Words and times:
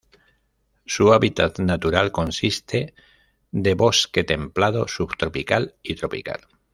Su 0.87 1.13
hábitat 1.13 1.59
natural 1.59 2.11
consiste 2.11 2.95
de 3.51 3.75
bosque 3.75 4.23
templado, 4.23 4.87
subtropical 4.87 5.75
y 5.83 5.93
tropical. 5.93 6.47